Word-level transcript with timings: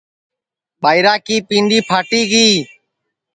ٻائرا 0.81 1.13
کی 1.25 1.35
پینٚدؔی 1.47 1.79
پھاٹی 1.89 2.21
گی 2.31 2.49